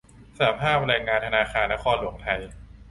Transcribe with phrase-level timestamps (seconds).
[0.37, 2.41] สหภาพแรงงานธนาคารนครหลวงไทย